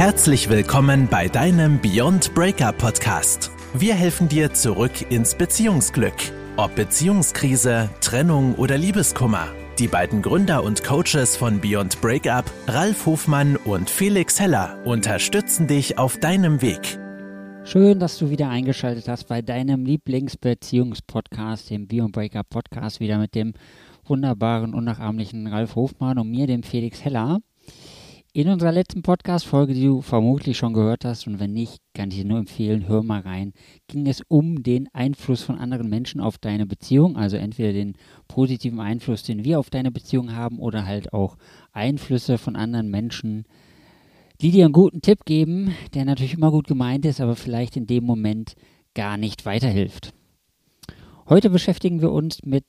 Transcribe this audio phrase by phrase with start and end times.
[0.00, 3.50] Herzlich willkommen bei deinem Beyond Breakup Podcast.
[3.74, 6.14] Wir helfen dir zurück ins Beziehungsglück.
[6.56, 9.48] Ob Beziehungskrise, Trennung oder Liebeskummer.
[9.78, 15.98] Die beiden Gründer und Coaches von Beyond Breakup, Ralf Hofmann und Felix Heller, unterstützen dich
[15.98, 16.98] auf deinem Weg.
[17.64, 23.34] Schön, dass du wieder eingeschaltet hast bei deinem Lieblingsbeziehungspodcast, dem Beyond Breakup Podcast, wieder mit
[23.34, 23.52] dem
[24.06, 27.40] wunderbaren, unnachahmlichen Ralf Hofmann und mir, dem Felix Heller.
[28.32, 32.18] In unserer letzten Podcast-Folge, die du vermutlich schon gehört hast, und wenn nicht, kann ich
[32.18, 33.52] dir nur empfehlen, hör mal rein,
[33.88, 37.94] ging es um den Einfluss von anderen Menschen auf deine Beziehung, also entweder den
[38.28, 41.38] positiven Einfluss, den wir auf deine Beziehung haben, oder halt auch
[41.72, 43.46] Einflüsse von anderen Menschen,
[44.40, 47.88] die dir einen guten Tipp geben, der natürlich immer gut gemeint ist, aber vielleicht in
[47.88, 48.54] dem Moment
[48.94, 50.14] gar nicht weiterhilft.
[51.28, 52.64] Heute beschäftigen wir uns mit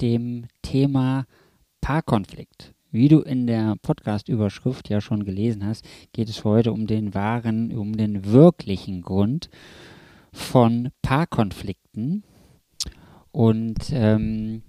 [0.00, 1.26] dem Thema
[1.80, 2.74] Paarkonflikt.
[2.92, 7.72] Wie du in der Podcast-Überschrift ja schon gelesen hast, geht es heute um den wahren,
[7.76, 9.48] um den wirklichen Grund
[10.32, 12.24] von Paarkonflikten.
[13.30, 14.62] Und ähm,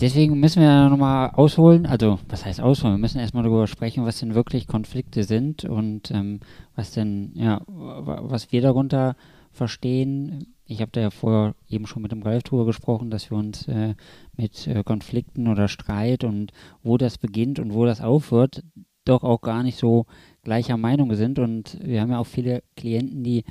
[0.00, 2.94] deswegen müssen wir nochmal ausholen, also was heißt ausholen?
[2.94, 6.40] Wir müssen erstmal darüber sprechen, was denn wirklich Konflikte sind und ähm,
[6.74, 9.14] was denn, ja, was wir darunter
[9.58, 13.36] verstehen, ich habe da ja vorher eben schon mit dem Ralf drüber gesprochen, dass wir
[13.36, 13.94] uns äh,
[14.36, 18.62] mit äh, Konflikten oder Streit und wo das beginnt und wo das aufhört,
[19.04, 20.06] doch auch gar nicht so
[20.42, 21.38] gleicher Meinung sind.
[21.38, 23.44] Und wir haben ja auch viele Klienten, die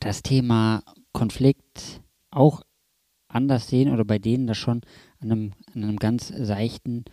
[0.00, 2.62] das Thema Konflikt auch
[3.28, 4.82] anders sehen oder bei denen das schon
[5.20, 7.04] an einem, an einem ganz seichten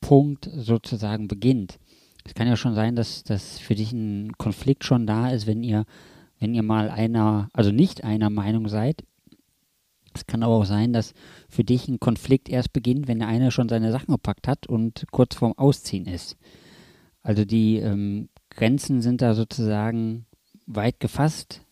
[0.00, 1.78] Punkt sozusagen beginnt.
[2.24, 5.62] Es kann ja schon sein, dass, dass für dich ein Konflikt schon da ist, wenn
[5.62, 5.86] ihr
[6.38, 9.04] wenn ihr mal einer, also nicht einer Meinung seid.
[10.14, 11.14] Es kann aber auch sein, dass
[11.48, 15.06] für dich ein Konflikt erst beginnt, wenn der eine schon seine Sachen gepackt hat und
[15.10, 16.36] kurz vorm Ausziehen ist.
[17.22, 20.26] Also die ähm, Grenzen sind da sozusagen
[20.66, 21.62] weit gefasst,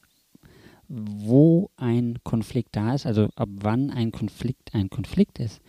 [0.88, 5.60] wo ein Konflikt da ist, also ab wann ein Konflikt ein Konflikt ist.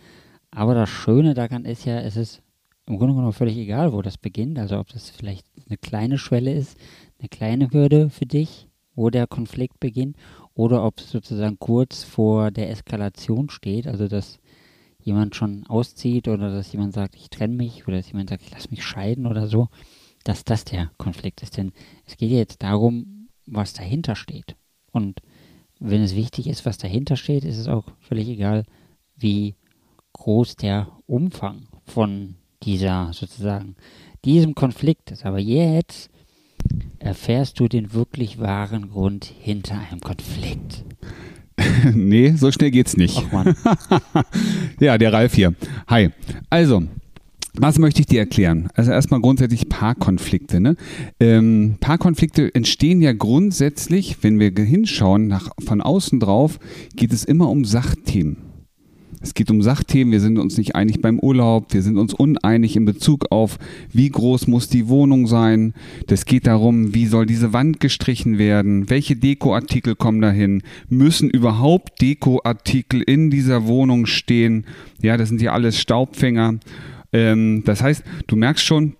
[0.50, 2.42] Aber das Schöne daran ist ja, es ist
[2.86, 4.58] im Grunde genommen völlig egal, wo das beginnt.
[4.58, 6.78] Also ob das vielleicht eine kleine Schwelle ist,
[7.18, 8.67] eine kleine Hürde für dich
[8.98, 10.16] wo der Konflikt beginnt,
[10.54, 14.40] oder ob es sozusagen kurz vor der Eskalation steht, also dass
[15.00, 18.50] jemand schon auszieht oder dass jemand sagt, ich trenne mich oder dass jemand sagt, ich
[18.50, 19.68] lasse mich scheiden oder so,
[20.24, 21.56] dass das der Konflikt ist.
[21.56, 21.70] Denn
[22.06, 24.56] es geht jetzt darum, was dahinter steht.
[24.90, 25.20] Und
[25.78, 28.64] wenn es wichtig ist, was dahinter steht, ist es auch völlig egal,
[29.16, 29.54] wie
[30.14, 33.76] groß der Umfang von dieser sozusagen
[34.24, 35.24] diesem Konflikt ist.
[35.24, 36.10] Aber jetzt
[36.98, 40.84] erfährst du den wirklich wahren Grund hinter einem Konflikt.
[41.94, 43.22] nee, so schnell geht's nicht.
[43.26, 43.56] Ach Mann.
[44.80, 45.54] ja, der Ralf hier.
[45.88, 46.10] Hi.
[46.50, 46.84] Also,
[47.54, 48.68] was möchte ich dir erklären?
[48.74, 50.60] Also erstmal grundsätzlich Paarkonflikte.
[50.60, 50.76] Ne?
[51.18, 56.60] Ähm, Paarkonflikte entstehen ja grundsätzlich, wenn wir hinschauen, nach, von außen drauf,
[56.94, 58.47] geht es immer um Sachthemen.
[59.20, 62.76] Es geht um Sachthemen, wir sind uns nicht einig beim Urlaub, wir sind uns uneinig
[62.76, 63.58] in Bezug auf,
[63.92, 65.74] wie groß muss die Wohnung sein.
[66.06, 72.00] Das geht darum, wie soll diese Wand gestrichen werden, welche Dekoartikel kommen dahin, müssen überhaupt
[72.00, 74.64] Dekoartikel in dieser Wohnung stehen.
[75.02, 76.60] Ja, das sind ja alles Staubfänger.
[77.12, 78.94] Ähm, das heißt, du merkst schon,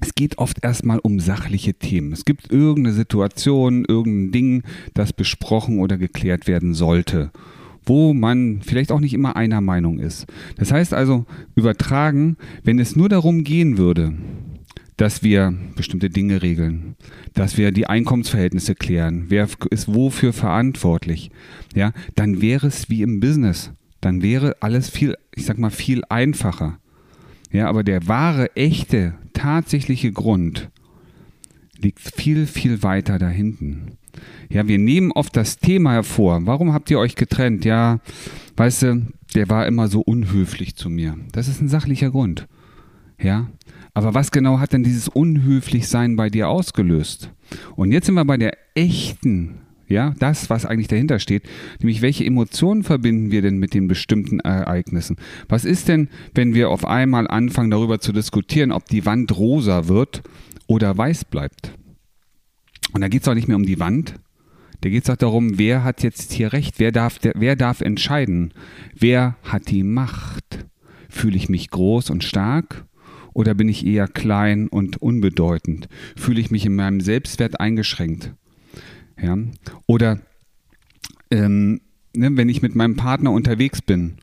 [0.00, 2.12] es geht oft erstmal um sachliche Themen.
[2.12, 4.62] Es gibt irgendeine Situation, irgendein Ding,
[4.94, 7.32] das besprochen oder geklärt werden sollte
[7.90, 10.28] wo man vielleicht auch nicht immer einer Meinung ist.
[10.56, 14.14] Das heißt also, übertragen, wenn es nur darum gehen würde,
[14.96, 16.94] dass wir bestimmte Dinge regeln,
[17.34, 21.32] dass wir die Einkommensverhältnisse klären, wer ist wofür verantwortlich,
[21.74, 23.72] ja, dann wäre es wie im Business.
[24.00, 26.78] Dann wäre alles viel, ich sag mal, viel einfacher.
[27.50, 30.70] Ja, aber der wahre, echte, tatsächliche Grund
[31.76, 33.98] liegt viel, viel weiter da hinten.
[34.48, 36.46] Ja, wir nehmen oft das Thema hervor.
[36.46, 37.64] Warum habt ihr euch getrennt?
[37.64, 38.00] Ja,
[38.56, 41.16] weißt du, der war immer so unhöflich zu mir.
[41.32, 42.48] Das ist ein sachlicher Grund.
[43.20, 43.48] Ja,
[43.94, 47.30] aber was genau hat denn dieses Unhöflichsein bei dir ausgelöst?
[47.76, 49.58] Und jetzt sind wir bei der echten,
[49.88, 51.42] ja, das, was eigentlich dahinter steht,
[51.80, 55.16] nämlich welche Emotionen verbinden wir denn mit den bestimmten Ereignissen?
[55.48, 59.88] Was ist denn, wenn wir auf einmal anfangen darüber zu diskutieren, ob die Wand rosa
[59.88, 60.22] wird
[60.66, 61.72] oder weiß bleibt?
[62.92, 64.14] Und da geht es auch nicht mehr um die Wand.
[64.80, 68.52] Da geht es auch darum, wer hat jetzt hier recht, wer darf, wer darf entscheiden,
[68.94, 70.66] wer hat die Macht.
[71.08, 72.86] Fühle ich mich groß und stark
[73.34, 75.88] oder bin ich eher klein und unbedeutend?
[76.16, 78.32] Fühle ich mich in meinem Selbstwert eingeschränkt?
[79.20, 79.36] Ja?
[79.86, 80.20] Oder
[81.30, 81.80] ähm,
[82.14, 84.16] ne, wenn ich mit meinem Partner unterwegs bin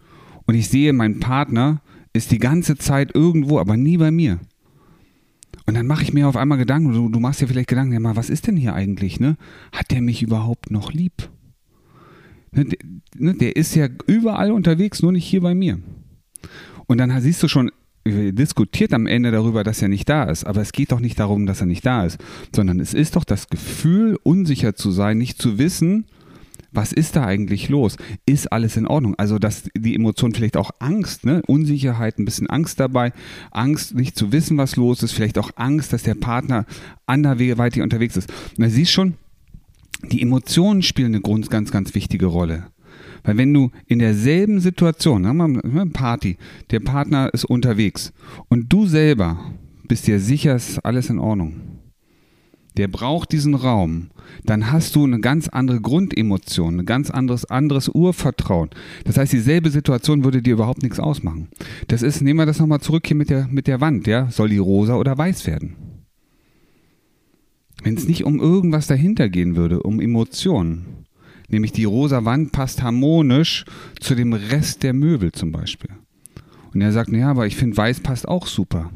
[0.46, 1.82] und ich sehe, mein Partner
[2.14, 4.40] ist die ganze Zeit irgendwo, aber nie bei mir.
[5.68, 8.00] Und dann mache ich mir auf einmal Gedanken, du, du machst dir vielleicht Gedanken, ja
[8.00, 9.38] mal, was ist denn hier eigentlich, ne?
[9.74, 11.30] Hat der mich überhaupt noch lieb?
[12.52, 12.80] Ne, der,
[13.18, 15.80] ne, der ist ja überall unterwegs, nur nicht hier bei mir.
[16.88, 17.70] Und dann siehst du schon,
[18.06, 20.46] diskutiert am Ende darüber, dass er nicht da ist.
[20.46, 22.18] Aber es geht doch nicht darum, dass er nicht da ist,
[22.56, 26.06] sondern es ist doch das Gefühl, unsicher zu sein, nicht zu wissen,
[26.78, 27.98] was ist da eigentlich los?
[28.28, 29.16] Ist alles in Ordnung?
[29.16, 31.42] Also, dass die Emotion vielleicht auch Angst, ne?
[31.48, 33.14] Unsicherheit, ein bisschen Angst dabei,
[33.50, 36.66] Angst, nicht zu wissen, was los ist, vielleicht auch Angst, dass der Partner
[37.08, 38.32] anderweitig unterwegs ist.
[38.58, 39.16] Und da siehst schon,
[40.12, 42.68] die Emotionen spielen eine ganz, ganz wichtige Rolle.
[43.24, 46.38] Weil wenn du in derselben Situation, sagen wir mal Party,
[46.70, 48.14] der Partner ist unterwegs
[48.50, 49.52] und du selber
[49.88, 51.77] bist dir sicher, ist alles in Ordnung
[52.78, 54.10] der braucht diesen Raum,
[54.46, 58.70] dann hast du eine ganz andere Grundemotion, ein ganz anderes, anderes Urvertrauen.
[59.04, 61.50] Das heißt, dieselbe Situation würde dir überhaupt nichts ausmachen.
[61.88, 64.30] Das ist, nehmen wir das nochmal zurück hier mit der, mit der Wand, ja?
[64.30, 65.76] Soll die rosa oder weiß werden?
[67.84, 71.06] Wenn es nicht um irgendwas dahinter gehen würde, um Emotionen,
[71.50, 73.66] nämlich die rosa Wand passt harmonisch
[74.00, 75.92] zu dem Rest der Möbel zum Beispiel.
[76.74, 78.92] Und er sagt, ja, aber ich finde weiß passt auch super.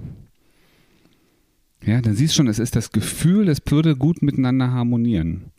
[1.84, 5.52] Ja, dann siehst du schon, es ist das Gefühl, es würde gut miteinander harmonieren.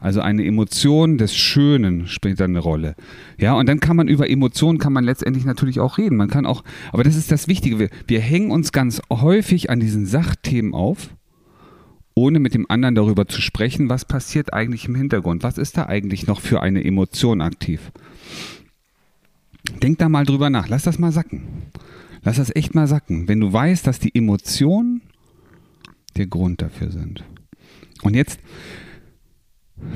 [0.00, 2.94] Also eine Emotion des Schönen spielt dann eine Rolle.
[3.38, 6.16] Ja, und dann kann man über Emotionen kann man letztendlich natürlich auch reden.
[6.16, 7.78] Man kann auch, aber das ist das Wichtige.
[7.78, 11.10] Wir, wir hängen uns ganz häufig an diesen Sachthemen auf,
[12.14, 15.42] ohne mit dem anderen darüber zu sprechen, was passiert eigentlich im Hintergrund.
[15.42, 17.92] Was ist da eigentlich noch für eine Emotion aktiv?
[19.82, 20.68] Denk da mal drüber nach.
[20.68, 21.42] Lass das mal sacken.
[22.22, 23.28] Lass das echt mal sacken.
[23.28, 25.02] Wenn du weißt, dass die Emotion
[26.16, 27.24] der Grund dafür sind.
[28.02, 28.40] Und jetzt,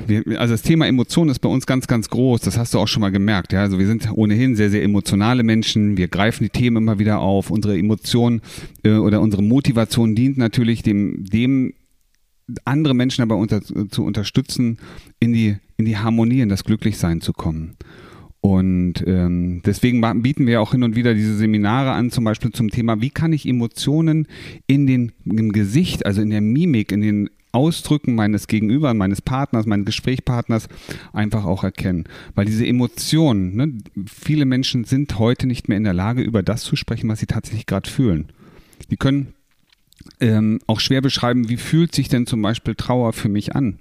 [0.06, 2.40] wir, also das Thema Emotion ist bei uns ganz, ganz groß.
[2.40, 3.52] Das hast du auch schon mal gemerkt.
[3.52, 3.62] Ja?
[3.62, 5.96] Also wir sind ohnehin sehr, sehr emotionale Menschen.
[5.96, 7.50] Wir greifen die Themen immer wieder auf.
[7.50, 8.40] Unsere Emotion
[8.82, 11.74] äh, oder unsere Motivation dient natürlich dem, dem
[12.64, 14.78] andere Menschen aber unter, zu unterstützen,
[15.18, 17.76] in die, in die Harmonie, in das Glücklichsein zu kommen.
[18.44, 22.68] Und ähm, deswegen bieten wir auch hin und wieder diese Seminare an, zum Beispiel zum
[22.68, 24.28] Thema, wie kann ich Emotionen
[24.66, 29.64] in den, im Gesicht, also in der Mimik, in den Ausdrücken meines Gegenüber, meines Partners,
[29.64, 30.68] meines Gesprächspartners
[31.14, 32.04] einfach auch erkennen.
[32.34, 36.64] Weil diese Emotionen, ne, viele Menschen sind heute nicht mehr in der Lage, über das
[36.64, 38.30] zu sprechen, was sie tatsächlich gerade fühlen.
[38.90, 39.32] Die können
[40.20, 43.78] ähm, auch schwer beschreiben, wie fühlt sich denn zum Beispiel Trauer für mich an?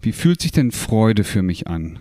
[0.00, 1.98] Wie fühlt sich denn Freude für mich an?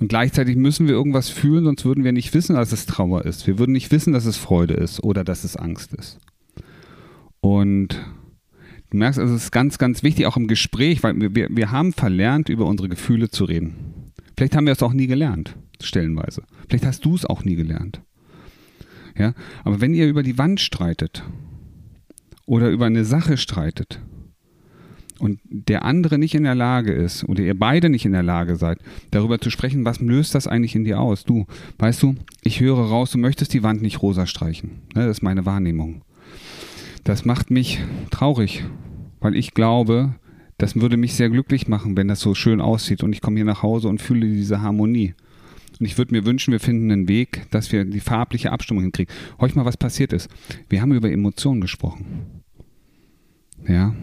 [0.00, 3.46] Und gleichzeitig müssen wir irgendwas fühlen, sonst würden wir nicht wissen, dass es Trauer ist.
[3.46, 6.18] Wir würden nicht wissen, dass es Freude ist oder dass es Angst ist.
[7.40, 8.00] Und
[8.90, 11.92] du merkst, also es ist ganz, ganz wichtig, auch im Gespräch, weil wir, wir haben
[11.92, 14.12] verlernt, über unsere Gefühle zu reden.
[14.36, 16.44] Vielleicht haben wir es auch nie gelernt, stellenweise.
[16.68, 18.00] Vielleicht hast du es auch nie gelernt.
[19.16, 19.34] Ja,
[19.64, 21.24] aber wenn ihr über die Wand streitet
[22.46, 24.00] oder über eine Sache streitet,
[25.18, 28.56] und der andere nicht in der Lage ist oder ihr beide nicht in der Lage
[28.56, 28.78] seid,
[29.10, 31.24] darüber zu sprechen, was löst das eigentlich in dir aus?
[31.24, 31.46] Du,
[31.78, 34.82] weißt du, ich höre raus, du möchtest die Wand nicht rosa streichen.
[34.94, 36.02] Ne, das ist meine Wahrnehmung.
[37.04, 37.80] Das macht mich
[38.10, 38.64] traurig,
[39.20, 40.14] weil ich glaube,
[40.58, 43.44] das würde mich sehr glücklich machen, wenn das so schön aussieht und ich komme hier
[43.44, 45.14] nach Hause und fühle diese Harmonie.
[45.78, 49.14] Und ich würde mir wünschen, wir finden einen Weg, dass wir die farbliche Abstimmung hinkriegen.
[49.40, 50.28] Horch mal, was passiert ist.
[50.68, 52.42] Wir haben über Emotionen gesprochen.
[53.66, 53.94] Ja,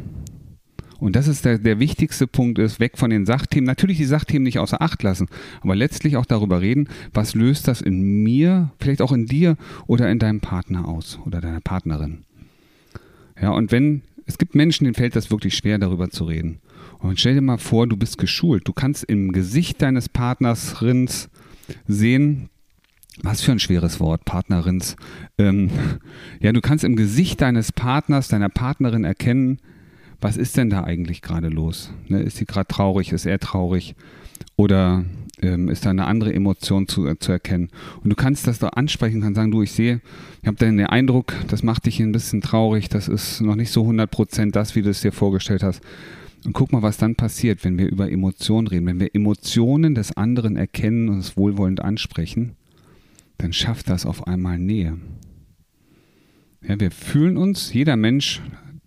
[1.05, 3.67] und das ist der, der wichtigste Punkt, ist weg von den Sachthemen.
[3.67, 5.27] Natürlich die Sachthemen nicht außer Acht lassen,
[5.61, 10.09] aber letztlich auch darüber reden, was löst das in mir, vielleicht auch in dir oder
[10.09, 12.23] in deinem Partner aus oder deiner Partnerin.
[13.39, 16.57] Ja, und wenn, es gibt Menschen, denen fällt das wirklich schwer, darüber zu reden.
[16.97, 18.67] Und stell dir mal vor, du bist geschult.
[18.67, 21.29] Du kannst im Gesicht deines Partners Rins
[21.87, 22.49] sehen,
[23.21, 24.95] was für ein schweres Wort, Partnerins.
[25.37, 25.69] Ähm,
[26.39, 29.59] ja, du kannst im Gesicht deines Partners, deiner Partnerin erkennen,
[30.21, 31.91] was ist denn da eigentlich gerade los?
[32.07, 33.11] Ne, ist sie gerade traurig?
[33.11, 33.95] Ist er traurig?
[34.55, 35.05] Oder
[35.41, 37.69] ähm, ist da eine andere Emotion zu, äh, zu erkennen?
[38.03, 40.01] Und du kannst das da ansprechen, kannst sagen, du, ich sehe,
[40.41, 43.83] ich habe den Eindruck, das macht dich ein bisschen traurig, das ist noch nicht so
[43.83, 45.81] 100% das, wie du es dir vorgestellt hast.
[46.45, 48.85] Und guck mal, was dann passiert, wenn wir über Emotionen reden.
[48.85, 52.55] Wenn wir Emotionen des anderen erkennen und es wohlwollend ansprechen,
[53.39, 54.97] dann schafft das auf einmal Nähe.
[56.61, 58.41] Ja, wir fühlen uns, jeder Mensch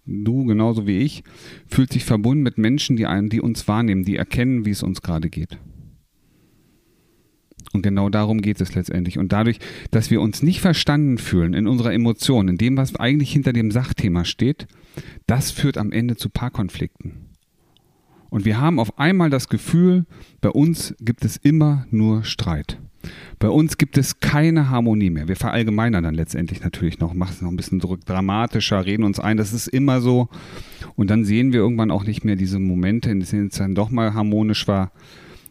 [0.08, 1.22] du genauso wie ich,
[1.66, 5.02] fühlt sich verbunden mit Menschen, die, einen, die uns wahrnehmen, die erkennen, wie es uns
[5.02, 5.58] gerade geht.
[7.72, 9.18] Und genau darum geht es letztendlich.
[9.18, 9.58] Und dadurch,
[9.90, 13.70] dass wir uns nicht verstanden fühlen in unserer Emotion, in dem, was eigentlich hinter dem
[13.70, 14.66] Sachthema steht,
[15.26, 17.28] das führt am Ende zu Paarkonflikten.
[18.30, 20.06] Und wir haben auf einmal das Gefühl,
[20.40, 22.78] bei uns gibt es immer nur Streit.
[23.38, 25.28] Bei uns gibt es keine Harmonie mehr.
[25.28, 29.36] Wir verallgemeinern dann letztendlich natürlich noch, machen es noch ein bisschen dramatischer, reden uns ein,
[29.36, 30.28] das ist immer so.
[30.96, 33.90] Und dann sehen wir irgendwann auch nicht mehr diese Momente, in denen es dann doch
[33.90, 34.92] mal harmonisch war.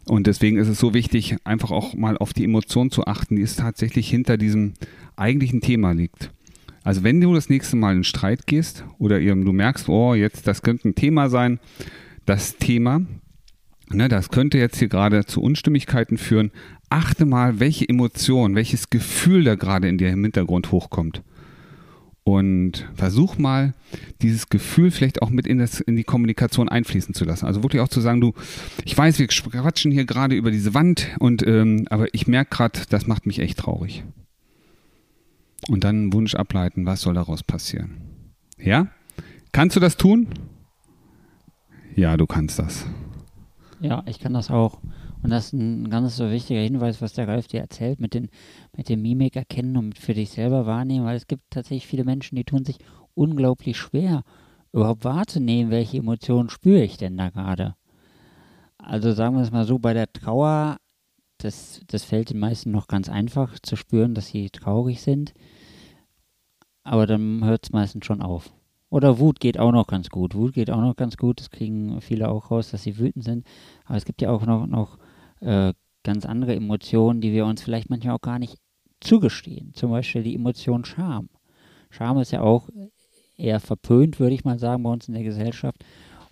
[0.06, 3.42] Und deswegen ist es so wichtig, einfach auch mal auf die Emotion zu achten, die
[3.42, 4.74] es tatsächlich hinter diesem
[5.16, 6.32] eigentlichen Thema liegt.
[6.84, 10.62] Also wenn du das nächste Mal in Streit gehst oder du merkst, oh, jetzt das
[10.62, 11.60] könnte ein Thema sein,
[12.26, 13.02] das Thema,
[13.90, 16.52] ne, das könnte jetzt hier gerade zu Unstimmigkeiten führen,
[16.90, 21.22] achte mal, welche Emotion, welches Gefühl da gerade in dir im Hintergrund hochkommt.
[22.24, 23.74] Und versuch mal,
[24.22, 27.46] dieses Gefühl vielleicht auch mit in, das, in die Kommunikation einfließen zu lassen.
[27.46, 28.34] Also wirklich auch zu sagen, du,
[28.84, 32.82] ich weiß, wir quatschen hier gerade über diese Wand, und ähm, aber ich merke gerade,
[32.90, 34.04] das macht mich echt traurig.
[35.70, 38.02] Und dann einen Wunsch ableiten, was soll daraus passieren.
[38.58, 38.88] Ja?
[39.54, 40.28] Kannst du das tun?
[41.96, 42.86] Ja, du kannst das.
[43.80, 44.80] Ja, ich kann das auch.
[45.24, 48.30] Und das ist ein ganz so wichtiger Hinweis, was der Ralf dir erzählt, mit, den,
[48.76, 52.36] mit dem Mimik erkennen und für dich selber wahrnehmen, weil es gibt tatsächlich viele Menschen,
[52.36, 52.78] die tun sich
[53.16, 54.24] unglaublich schwer,
[54.72, 57.76] überhaupt wahrzunehmen, welche Emotionen spüre ich denn da gerade.
[58.78, 60.78] Also sagen wir es mal so, bei der Trauer,
[61.40, 65.34] das, das fällt den meisten noch ganz einfach zu spüren, dass sie traurig sind,
[66.84, 68.54] aber dann hört es meistens schon auf.
[68.90, 70.34] Oder Wut geht auch noch ganz gut.
[70.34, 71.42] Wut geht auch noch ganz gut.
[71.42, 73.46] Das kriegen viele auch raus, dass sie wütend sind.
[73.86, 74.98] Aber es gibt ja auch noch, noch
[75.42, 78.58] äh, ganz andere Emotionen, die wir uns vielleicht manchmal auch gar nicht
[79.02, 79.74] zugestehen.
[79.74, 81.30] Zum Beispiel die Emotion Scham.
[81.90, 82.70] Scham ist ja auch
[83.38, 85.84] eher verpönt, würde ich mal sagen, bei uns in der Gesellschaft.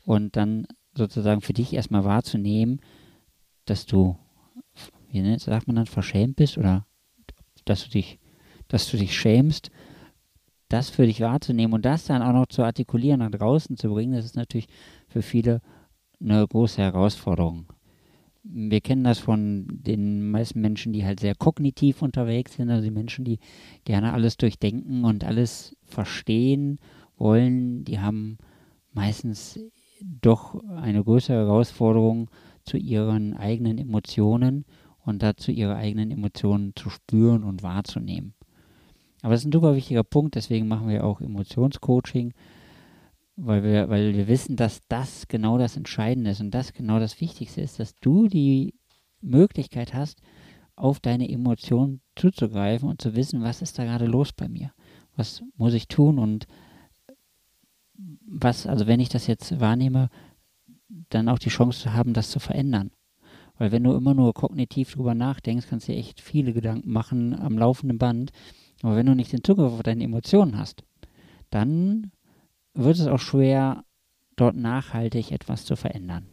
[0.05, 2.79] Und dann sozusagen für dich erstmal wahrzunehmen,
[3.65, 4.17] dass du,
[5.09, 6.85] wie sagt man dann, verschämt bist oder
[7.65, 8.19] dass du dich,
[8.67, 9.71] dass du dich schämst,
[10.69, 14.13] das für dich wahrzunehmen und das dann auch noch zu artikulieren, nach draußen zu bringen,
[14.13, 14.67] das ist natürlich
[15.07, 15.61] für viele
[16.19, 17.67] eine große Herausforderung
[18.47, 22.91] wir kennen das von den meisten Menschen, die halt sehr kognitiv unterwegs sind, also die
[22.91, 23.39] Menschen, die
[23.83, 26.79] gerne alles durchdenken und alles verstehen
[27.17, 28.37] wollen, die haben
[28.93, 29.59] meistens
[30.01, 32.29] doch eine größere Herausforderung
[32.63, 34.65] zu ihren eigenen Emotionen
[35.03, 38.33] und dazu ihre eigenen Emotionen zu spüren und wahrzunehmen.
[39.21, 42.33] Aber das ist ein super wichtiger Punkt, deswegen machen wir auch Emotionscoaching,
[43.35, 47.19] weil wir, weil wir wissen, dass das genau das Entscheidende ist und das genau das
[47.19, 48.75] Wichtigste ist, dass du die
[49.21, 50.21] Möglichkeit hast,
[50.75, 54.71] auf deine Emotionen zuzugreifen und zu wissen, was ist da gerade los bei mir?
[55.15, 56.47] Was muss ich tun und
[58.27, 60.09] was, also wenn ich das jetzt wahrnehme,
[61.09, 62.91] dann auch die Chance zu haben, das zu verändern.
[63.57, 67.33] Weil wenn du immer nur kognitiv drüber nachdenkst, kannst du dir echt viele Gedanken machen
[67.33, 68.31] am laufenden Band.
[68.81, 70.83] Aber wenn du nicht den Zugriff auf deine Emotionen hast,
[71.49, 72.11] dann
[72.75, 73.83] wird es auch schwer,
[74.35, 76.25] dort nachhaltig etwas zu verändern.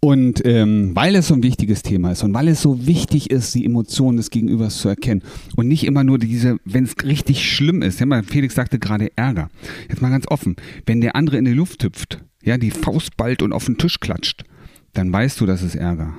[0.00, 3.52] Und ähm, weil es so ein wichtiges Thema ist und weil es so wichtig ist,
[3.56, 5.24] die Emotionen des Gegenübers zu erkennen
[5.56, 9.10] und nicht immer nur diese, wenn es richtig schlimm ist, ja, mal, Felix sagte gerade
[9.16, 9.48] Ärger.
[9.88, 10.54] Jetzt mal ganz offen,
[10.86, 13.98] wenn der andere in die Luft hüpft, ja, die Faust ballt und auf den Tisch
[13.98, 14.44] klatscht,
[14.92, 16.14] dann weißt du, das ist Ärger.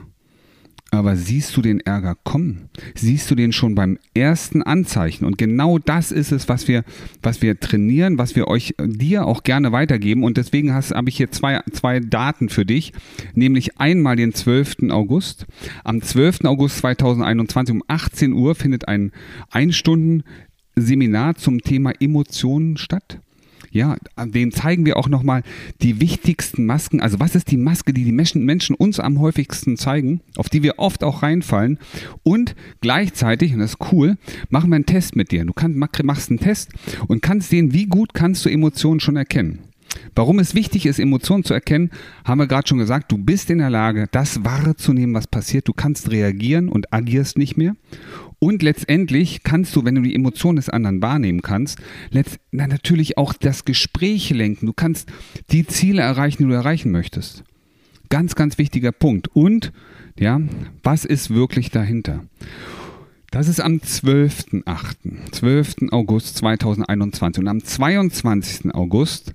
[0.91, 2.69] Aber siehst du den Ärger kommen?
[2.95, 5.25] Siehst du den schon beim ersten Anzeichen?
[5.25, 6.83] Und genau das ist es, was wir,
[7.21, 10.23] was wir trainieren, was wir euch, dir auch gerne weitergeben.
[10.23, 12.93] Und deswegen habe ich hier zwei, zwei Daten für dich.
[13.35, 14.89] Nämlich einmal den 12.
[14.89, 15.45] August.
[15.83, 16.45] Am 12.
[16.45, 19.11] August 2021 um 18 Uhr findet ein
[19.51, 20.23] Einstunden
[20.75, 23.19] Seminar zum Thema Emotionen statt.
[23.71, 25.43] Ja, dem zeigen wir auch nochmal
[25.81, 27.01] die wichtigsten Masken.
[27.01, 30.63] Also was ist die Maske, die die Menschen, Menschen uns am häufigsten zeigen, auf die
[30.63, 31.77] wir oft auch reinfallen.
[32.23, 34.17] Und gleichzeitig, und das ist cool,
[34.49, 35.45] machen wir einen Test mit dir.
[35.45, 36.71] Du kannst, machst einen Test
[37.07, 39.68] und kannst sehen, wie gut kannst du Emotionen schon erkennen.
[40.15, 41.91] Warum es wichtig ist, Emotionen zu erkennen,
[42.25, 43.11] haben wir gerade schon gesagt.
[43.11, 45.67] Du bist in der Lage, das wahrzunehmen, was passiert.
[45.67, 47.75] Du kannst reagieren und agierst nicht mehr.
[48.39, 51.79] Und letztendlich kannst du, wenn du die Emotionen des anderen wahrnehmen kannst,
[52.11, 54.65] na, natürlich auch das Gespräch lenken.
[54.65, 55.09] Du kannst
[55.51, 57.43] die Ziele erreichen, die du erreichen möchtest.
[58.09, 59.27] Ganz, ganz wichtiger Punkt.
[59.35, 59.71] Und,
[60.17, 60.41] ja,
[60.83, 62.23] was ist wirklich dahinter?
[63.31, 65.75] Das ist am 12.8., 12.
[65.91, 67.41] August 2021.
[67.41, 68.73] Und am 22.
[68.73, 69.33] August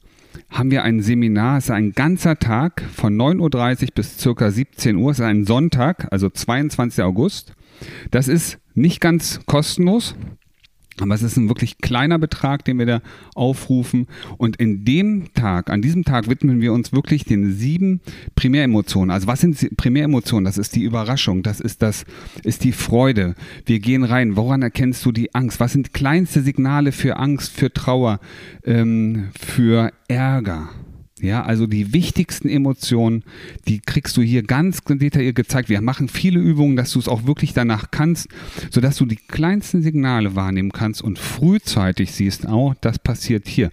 [0.54, 1.58] haben wir ein Seminar.
[1.58, 5.10] Es ist ein ganzer Tag von 9.30 Uhr bis circa 17 Uhr.
[5.10, 7.02] Es ist ein Sonntag, also 22.
[7.04, 7.54] August.
[8.12, 10.14] Das ist nicht ganz kostenlos.
[11.00, 13.02] Aber es ist ein wirklich kleiner Betrag, den wir da
[13.34, 14.06] aufrufen.
[14.38, 18.00] Und in dem Tag, an diesem Tag widmen wir uns wirklich den sieben
[18.36, 19.10] Primäremotionen.
[19.10, 20.44] Also was sind Primäremotionen?
[20.44, 22.04] Das ist die Überraschung, das ist das,
[22.42, 23.34] ist die Freude.
[23.66, 24.36] Wir gehen rein.
[24.36, 25.60] Woran erkennst du die Angst?
[25.60, 28.20] Was sind kleinste Signale für Angst, für Trauer,
[28.64, 30.68] ähm, für Ärger?
[31.24, 33.22] Ja, also die wichtigsten Emotionen,
[33.66, 35.70] die kriegst du hier ganz detailliert gezeigt.
[35.70, 38.28] Wir machen viele Übungen, dass du es auch wirklich danach kannst,
[38.70, 43.70] sodass du die kleinsten Signale wahrnehmen kannst und frühzeitig siehst, auch das passiert hier.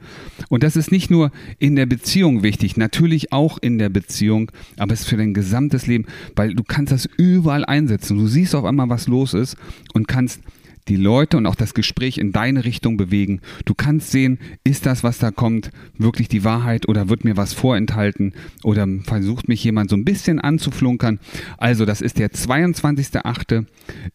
[0.48, 4.94] Und das ist nicht nur in der Beziehung wichtig, natürlich auch in der Beziehung, aber
[4.94, 6.06] es ist für dein gesamtes Leben,
[6.38, 8.18] weil du kannst das überall einsetzen.
[8.18, 9.58] Du siehst auf einmal, was los ist
[9.94, 10.40] und kannst
[10.88, 13.42] die Leute und auch das Gespräch in deine Richtung bewegen.
[13.66, 17.54] Du kannst sehen, ist das, was da kommt, wirklich die Wahrheit oder wird mir was
[17.54, 18.34] vorenthalten
[18.64, 21.20] oder versucht mich jemand so ein bisschen anzuflunkern.
[21.58, 23.66] Also das ist der 22.8.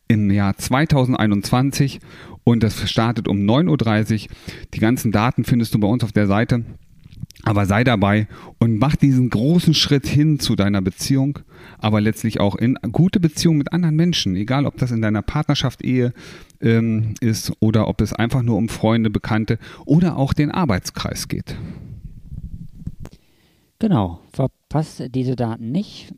[0.08, 2.00] im Jahr 2021
[2.44, 4.28] und das startet um 9.30 Uhr.
[4.74, 6.64] Die ganzen Daten findest du bei uns auf der Seite.
[7.42, 8.26] Aber sei dabei
[8.58, 11.38] und mach diesen großen Schritt hin zu deiner Beziehung,
[11.78, 15.84] aber letztlich auch in gute Beziehung mit anderen Menschen, egal ob das in deiner Partnerschaft,
[15.84, 16.12] Ehe
[16.60, 21.56] ähm, ist oder ob es einfach nur um Freunde, Bekannte oder auch den Arbeitskreis geht.
[23.78, 26.14] Genau, verpasst diese Daten nicht,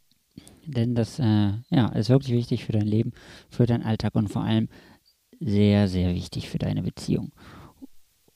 [0.64, 3.12] denn das äh, ja, ist wirklich wichtig für dein Leben,
[3.50, 4.68] für deinen Alltag und vor allem
[5.40, 7.32] sehr, sehr wichtig für deine Beziehung.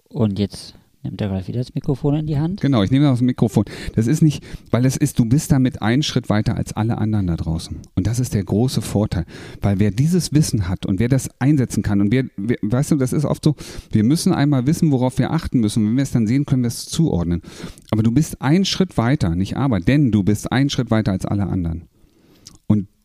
[0.08, 2.60] Und jetzt Nimmt der Ralf wieder das Mikrofon in die Hand?
[2.60, 3.64] Genau, ich nehme das Mikrofon.
[3.96, 7.26] Das ist nicht, weil es ist, du bist damit einen Schritt weiter als alle anderen
[7.26, 7.76] da draußen.
[7.96, 9.24] Und das ist der große Vorteil.
[9.60, 12.96] Weil wer dieses Wissen hat und wer das einsetzen kann und wer, wer weißt du,
[12.96, 13.56] das ist oft so,
[13.90, 15.84] wir müssen einmal wissen, worauf wir achten müssen.
[15.84, 17.42] Wenn wir es dann sehen, können wir es zuordnen.
[17.90, 21.26] Aber du bist einen Schritt weiter, nicht aber, denn du bist einen Schritt weiter als
[21.26, 21.88] alle anderen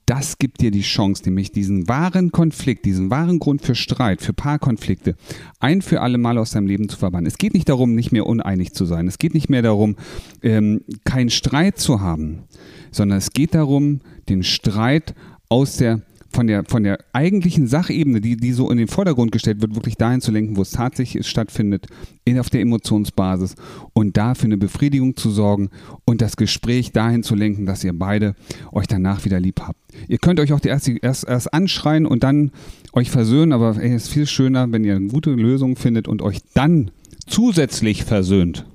[0.07, 4.31] das gibt dir die Chance, nämlich diesen wahren Konflikt, diesen wahren Grund für Streit, für
[4.33, 5.15] Paarkonflikte
[5.59, 7.27] ein für alle Mal aus deinem Leben zu verbannen.
[7.27, 9.07] Es geht nicht darum, nicht mehr uneinig zu sein.
[9.07, 9.97] Es geht nicht mehr darum,
[10.41, 12.43] ähm, keinen Streit zu haben,
[12.89, 13.99] sondern es geht darum,
[14.29, 15.13] den Streit
[15.49, 16.01] aus der
[16.37, 19.95] von der, von der eigentlichen Sachebene, die, die so in den Vordergrund gestellt wird, wirklich
[19.95, 21.87] dahin zu lenken, wo es tatsächlich stattfindet,
[22.25, 23.55] in, auf der Emotionsbasis
[23.93, 25.71] und da für eine Befriedigung zu sorgen
[26.05, 28.35] und das Gespräch dahin zu lenken, dass ihr beide
[28.71, 29.79] euch danach wieder lieb habt.
[30.07, 32.51] Ihr könnt euch auch erst, erst, erst anschreien und dann
[32.93, 36.37] euch versöhnen, aber es ist viel schöner, wenn ihr eine gute Lösung findet und euch
[36.53, 36.91] dann
[37.25, 38.67] zusätzlich versöhnt.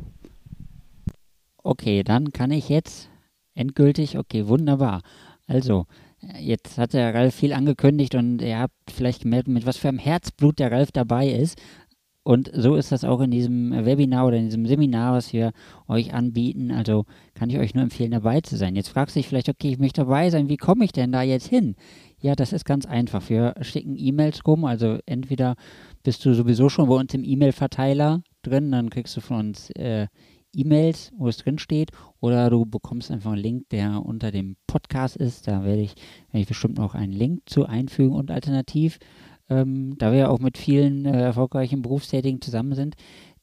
[1.58, 3.08] Okay, dann kann ich jetzt
[3.54, 5.02] endgültig, okay, wunderbar.
[5.46, 5.86] Also,
[6.38, 9.98] Jetzt hat der Ralf viel angekündigt und ihr habt vielleicht gemerkt, mit was für einem
[9.98, 11.60] Herzblut der Ralf dabei ist.
[12.24, 15.50] Und so ist das auch in diesem Webinar oder in diesem Seminar, was wir
[15.88, 16.70] euch anbieten.
[16.70, 17.04] Also
[17.34, 18.76] kann ich euch nur empfehlen, dabei zu sein.
[18.76, 21.22] Jetzt fragst du dich vielleicht, okay, ich möchte dabei sein, wie komme ich denn da
[21.22, 21.74] jetzt hin?
[22.20, 23.28] Ja, das ist ganz einfach.
[23.28, 24.64] Wir schicken E-Mails rum.
[24.64, 25.56] Also entweder
[26.04, 30.06] bist du sowieso schon bei uns im E-Mail-Verteiler drin, dann kriegst du von uns äh,
[30.54, 35.16] E-Mails, wo es drin steht, oder du bekommst einfach einen Link, der unter dem Podcast
[35.16, 35.48] ist.
[35.48, 35.94] Da werde ich,
[36.30, 38.98] werde ich bestimmt noch einen Link zu einfügen und alternativ,
[39.48, 42.94] ähm, da wir ja auch mit vielen äh, erfolgreichen Berufstätigen zusammen sind,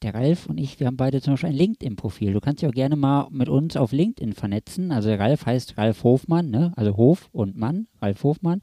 [0.01, 2.33] der Ralf und ich, wir haben beide zum Beispiel ein LinkedIn-Profil.
[2.33, 4.91] Du kannst dich auch gerne mal mit uns auf LinkedIn vernetzen.
[4.91, 6.71] Also der Ralf heißt Ralf Hofmann, ne?
[6.75, 8.61] also Hof und Mann, Ralf Hofmann.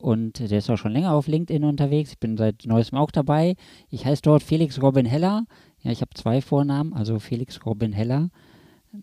[0.00, 2.12] Und der ist auch schon länger auf LinkedIn unterwegs.
[2.12, 3.56] Ich bin seit neuestem auch dabei.
[3.90, 5.44] Ich heiße dort Felix Robin Heller.
[5.88, 8.28] Ja, ich habe zwei Vornamen, also Felix Robin Heller.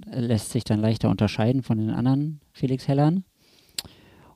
[0.05, 3.23] Lässt sich dann leichter unterscheiden von den anderen Felix Hellern.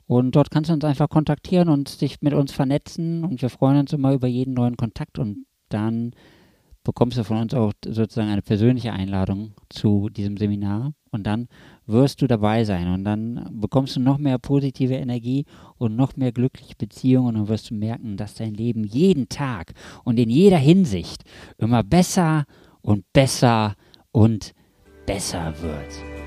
[0.07, 3.23] Und dort kannst du uns einfach kontaktieren und dich mit uns vernetzen.
[3.23, 5.19] Und wir freuen uns immer über jeden neuen Kontakt.
[5.19, 6.13] Und dann
[6.83, 10.93] bekommst du von uns auch sozusagen eine persönliche Einladung zu diesem Seminar.
[11.11, 11.49] Und dann
[11.89, 15.45] wirst du dabei sein und dann bekommst du noch mehr positive Energie
[15.77, 19.73] und noch mehr glückliche Beziehungen und wirst du merken, dass dein Leben jeden Tag
[20.03, 21.23] und in jeder Hinsicht
[21.57, 22.45] immer besser
[22.81, 23.75] und besser
[24.11, 24.53] und
[25.05, 26.19] besser wird.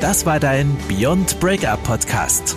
[0.00, 2.56] Das war dein Beyond Breakup Podcast.